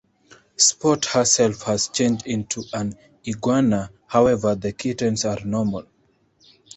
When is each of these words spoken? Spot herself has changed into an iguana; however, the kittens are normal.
Spot 0.55 1.05
herself 1.05 1.61
has 1.61 1.89
changed 1.89 2.25
into 2.25 2.63
an 2.73 2.95
iguana; 3.27 3.91
however, 4.07 4.55
the 4.55 4.71
kittens 4.73 5.25
are 5.25 5.37
normal. 5.45 5.85